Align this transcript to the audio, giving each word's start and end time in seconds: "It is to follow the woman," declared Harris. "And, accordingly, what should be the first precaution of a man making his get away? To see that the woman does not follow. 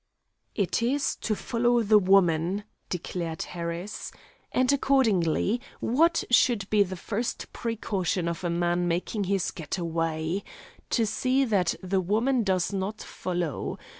"It 0.55 0.81
is 0.81 1.15
to 1.17 1.35
follow 1.35 1.83
the 1.83 1.99
woman," 1.99 2.63
declared 2.89 3.43
Harris. 3.43 4.11
"And, 4.51 4.73
accordingly, 4.73 5.61
what 5.79 6.23
should 6.31 6.67
be 6.71 6.81
the 6.81 6.95
first 6.95 7.53
precaution 7.53 8.27
of 8.27 8.43
a 8.43 8.49
man 8.49 8.87
making 8.87 9.25
his 9.25 9.51
get 9.51 9.77
away? 9.77 10.43
To 10.89 11.05
see 11.05 11.45
that 11.45 11.75
the 11.83 12.01
woman 12.01 12.41
does 12.41 12.73
not 12.73 13.03
follow. 13.03 13.77